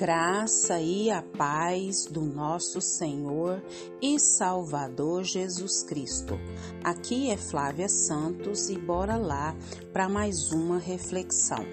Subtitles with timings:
[0.00, 3.62] graça e a paz do nosso Senhor
[4.00, 6.38] e Salvador Jesus Cristo.
[6.82, 9.54] Aqui é Flávia Santos e bora lá
[9.92, 11.66] para mais uma reflexão.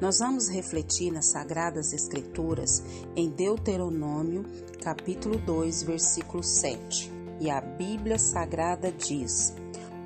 [0.00, 2.82] Nós vamos refletir nas Sagradas Escrituras
[3.14, 4.46] em Deuteronômio,
[4.82, 7.12] capítulo 2, versículo 7.
[7.40, 9.54] E a Bíblia Sagrada diz: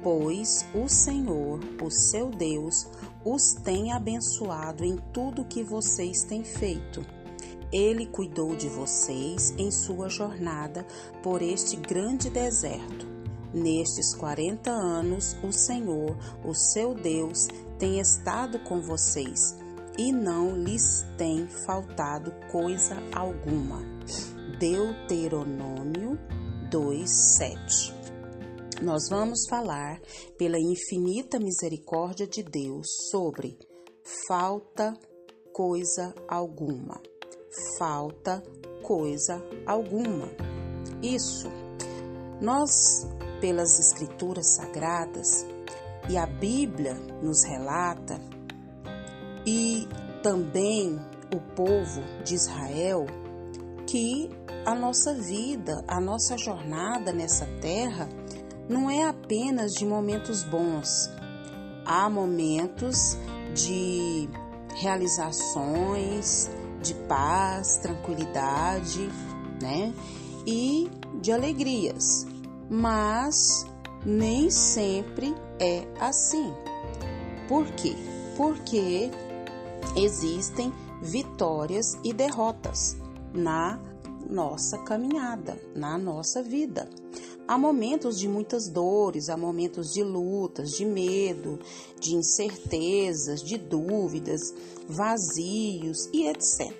[0.02, 2.88] Pois o Senhor, o seu Deus,
[3.24, 7.19] os tem abençoado em tudo que vocês têm feito
[7.72, 10.86] ele cuidou de vocês em sua jornada
[11.22, 13.06] por este grande deserto.
[13.52, 17.48] Nestes 40 anos, o Senhor, o seu Deus,
[17.78, 19.56] tem estado com vocês
[19.98, 23.82] e não lhes tem faltado coisa alguma.
[24.58, 26.18] Deuteronômio
[26.70, 27.94] 2:7.
[28.82, 30.00] Nós vamos falar
[30.38, 33.58] pela infinita misericórdia de Deus sobre
[34.26, 34.94] falta
[35.52, 37.09] coisa alguma
[37.78, 38.42] falta
[38.82, 40.28] coisa alguma.
[41.02, 41.50] Isso,
[42.40, 43.08] nós,
[43.40, 45.46] pelas Escrituras Sagradas,
[46.08, 48.20] e a Bíblia nos relata,
[49.46, 49.88] e
[50.22, 50.98] também
[51.34, 53.06] o povo de Israel,
[53.86, 54.30] que
[54.64, 58.08] a nossa vida, a nossa jornada nessa terra,
[58.68, 61.10] não é apenas de momentos bons.
[61.84, 63.16] Há momentos
[63.54, 64.28] de
[64.76, 66.50] realizações,
[66.82, 69.08] de paz, tranquilidade,
[69.60, 69.92] né?
[70.46, 72.26] E de alegrias.
[72.68, 73.66] Mas
[74.04, 76.52] nem sempre é assim.
[77.48, 77.94] Por quê?
[78.36, 79.10] Porque
[79.96, 82.96] existem vitórias e derrotas
[83.32, 83.78] na
[84.28, 86.88] nossa caminhada, na nossa vida.
[87.50, 91.58] Há momentos de muitas dores, há momentos de lutas, de medo,
[91.98, 94.54] de incertezas, de dúvidas,
[94.88, 96.72] vazios e etc.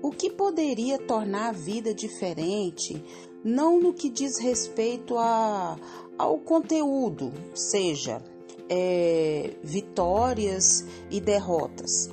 [0.00, 3.04] O que poderia tornar a vida diferente,
[3.44, 5.76] não no que diz respeito a,
[6.16, 8.22] ao conteúdo, seja
[8.70, 12.08] é, vitórias e derrotas.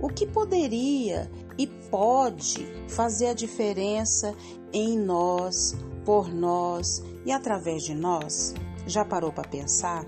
[0.00, 4.34] O que poderia e pode fazer a diferença
[4.72, 8.54] em nós, por nós e através de nós?
[8.86, 10.06] Já parou para pensar?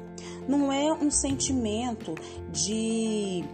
[0.49, 2.15] Não é um sentimento
[2.51, 3.45] de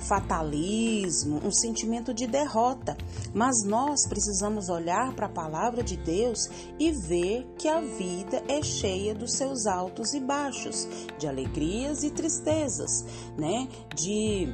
[0.00, 2.96] fatalismo, um sentimento de derrota,
[3.32, 6.48] mas nós precisamos olhar para a palavra de Deus
[6.78, 10.86] e ver que a vida é cheia dos seus altos e baixos,
[11.18, 13.04] de alegrias e tristezas,
[13.36, 13.68] né?
[13.94, 14.48] De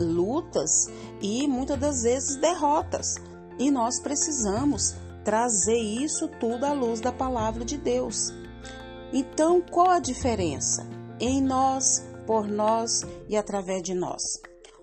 [0.00, 0.88] lutas
[1.20, 3.14] e muitas das vezes derrotas.
[3.58, 4.94] E nós precisamos
[5.24, 8.32] trazer isso tudo à luz da palavra de Deus.
[9.12, 10.86] Então, qual a diferença
[11.18, 14.22] em nós, por nós e através de nós?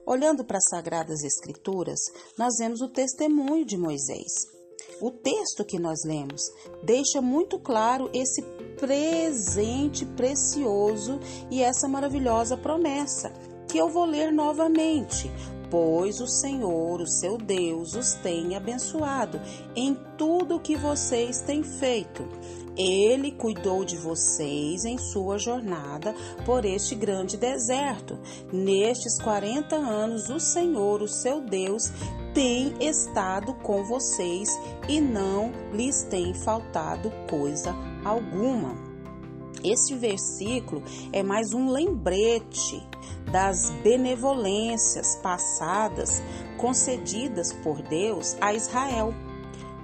[0.06, 2.00] Olhando para as Sagradas Escrituras,
[2.38, 4.31] nós vemos o testemunho de Moisés.
[5.01, 6.41] O texto que nós lemos
[6.81, 8.41] deixa muito claro esse
[8.79, 11.19] presente precioso
[11.51, 13.31] e essa maravilhosa promessa,
[13.67, 15.31] que eu vou ler novamente,
[15.69, 19.39] pois o Senhor, o seu Deus, os tem abençoado
[19.75, 22.27] em tudo o que vocês têm feito.
[22.77, 26.13] Ele cuidou de vocês em sua jornada
[26.45, 28.19] por este grande deserto.
[28.53, 31.91] Nestes 40 anos, o Senhor, o seu Deus,
[32.35, 34.47] tem estado com vocês
[34.88, 37.75] e não lhes tem faltado coisa
[38.06, 38.86] alguma.
[39.69, 42.81] Este versículo é mais um lembrete
[43.29, 46.22] das benevolências passadas
[46.57, 49.13] concedidas por Deus a Israel,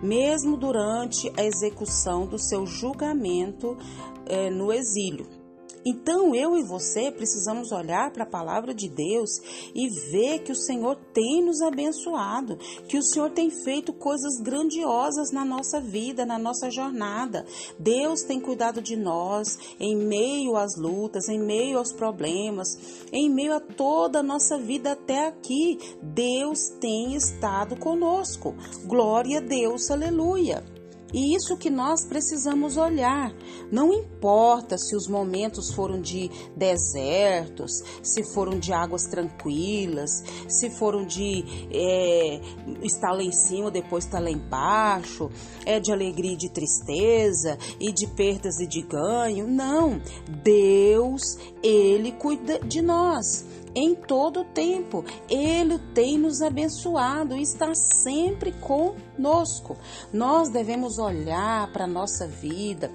[0.02, 3.78] mesmo durante a execução do seu julgamento
[4.26, 5.43] eh, no exílio.
[5.86, 9.30] Então eu e você precisamos olhar para a palavra de Deus
[9.76, 12.58] e ver que o Senhor tem nos abençoado,
[12.88, 17.46] que o Senhor tem feito coisas grandiosas na nossa vida, na nossa jornada.
[17.78, 22.68] Deus tem cuidado de nós em meio às lutas, em meio aos problemas,
[23.12, 25.78] em meio a toda a nossa vida até aqui.
[26.02, 28.56] Deus tem estado conosco.
[28.86, 30.73] Glória a Deus, aleluia.
[31.14, 33.32] E isso que nós precisamos olhar.
[33.72, 41.06] Não importa se os momentos foram de desertos, se foram de águas tranquilas, se foram
[41.06, 42.42] de é,
[42.82, 45.30] estar lá em cima, depois estar lá embaixo,
[45.66, 49.48] é de alegria e de tristeza, e de perdas e de ganho.
[49.48, 50.02] Não.
[50.44, 53.46] Deus, Ele cuida de nós
[53.76, 55.04] em todo o tempo.
[55.30, 59.78] Ele tem nos abençoado e está sempre conosco.
[60.12, 62.92] Nós devemos olhar para a nossa vida,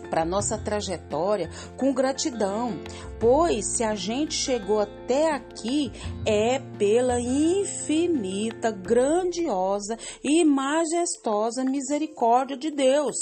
[0.00, 2.78] para nossa trajetória com gratidão,
[3.22, 5.92] Pois se a gente chegou até aqui
[6.26, 13.14] é pela infinita, grandiosa e majestosa misericórdia de Deus,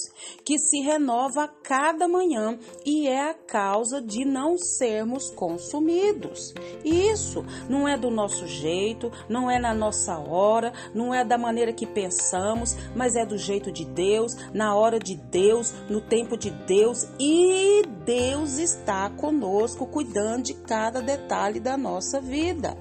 [0.43, 6.55] que se renova a cada manhã e é a causa de não sermos consumidos.
[6.83, 11.75] Isso não é do nosso jeito, não é na nossa hora, não é da maneira
[11.75, 16.51] que pensamos, mas é do jeito de Deus, na hora de Deus, no tempo de
[16.67, 22.77] Deus e Deus está conosco cuidando de cada detalhe da nossa vida.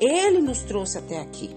[0.00, 1.56] Ele nos trouxe até aqui.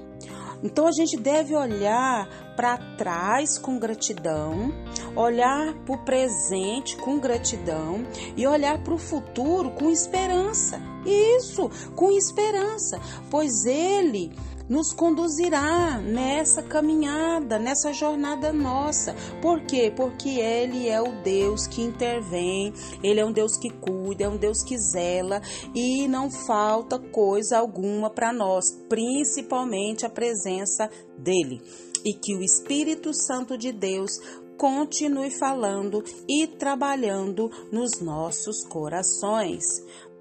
[0.63, 2.27] Então a gente deve olhar
[2.57, 4.74] para trás com gratidão,
[5.15, 8.04] olhar para o presente com gratidão
[8.36, 10.81] e olhar para o futuro com esperança.
[11.06, 13.00] Isso, com esperança,
[13.30, 14.33] pois Ele
[14.68, 19.15] nos conduzirá nessa caminhada, nessa jornada nossa.
[19.42, 19.94] Por quê?
[19.95, 24.36] Porque Ele é o Deus que intervém, Ele é um Deus que cuida, é um
[24.36, 25.42] Deus que zela
[25.74, 31.62] e não falta coisa alguma para nós, principalmente a presença dEle.
[32.07, 34.18] E que o Espírito Santo de Deus
[34.57, 39.65] continue falando e trabalhando nos nossos corações.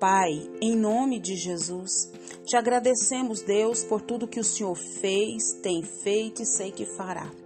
[0.00, 2.10] Pai, em nome de Jesus,
[2.44, 7.45] te agradecemos, Deus, por tudo que o Senhor fez, tem feito e sei que fará.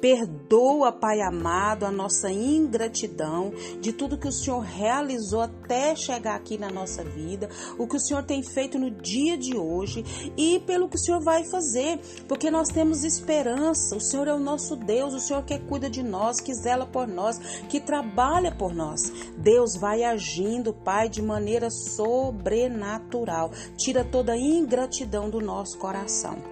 [0.00, 6.56] Perdoa, Pai amado, a nossa ingratidão de tudo que o Senhor realizou até chegar aqui
[6.56, 10.04] na nossa vida, o que o Senhor tem feito no dia de hoje
[10.36, 13.96] e pelo que o Senhor vai fazer, porque nós temos esperança.
[13.96, 17.06] O Senhor é o nosso Deus, o Senhor que cuida de nós, que zela por
[17.06, 17.38] nós,
[17.68, 19.12] que trabalha por nós.
[19.36, 23.50] Deus vai agindo, Pai, de maneira sobrenatural.
[23.76, 26.49] Tira toda a ingratidão do nosso coração.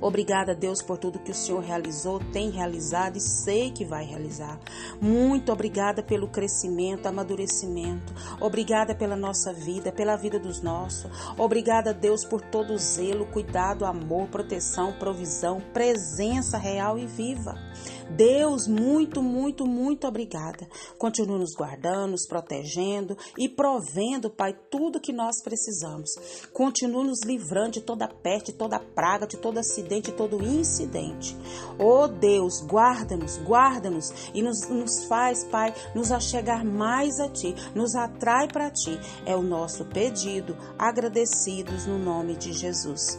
[0.00, 4.58] Obrigada, Deus, por tudo que o Senhor realizou, tem realizado e sei que vai realizar.
[5.00, 8.12] Muito obrigada pelo crescimento, amadurecimento.
[8.40, 11.10] Obrigada pela nossa vida, pela vida dos nossos.
[11.36, 17.54] Obrigada, Deus, por todo o zelo, cuidado, amor, proteção, provisão, presença real e viva.
[18.10, 20.68] Deus, muito, muito, muito obrigada.
[20.98, 26.10] Continue nos guardando, nos protegendo e provendo, Pai, tudo que nós precisamos.
[26.52, 31.36] Continue nos livrando de toda peste, de toda praga, de todo acidente, de todo incidente.
[31.78, 37.94] Oh Deus, guarda-nos, guarda-nos e nos, nos faz, Pai, nos achegar mais a Ti, nos
[37.94, 38.98] atrai para Ti.
[39.26, 43.18] É o nosso pedido, agradecidos no nome de Jesus.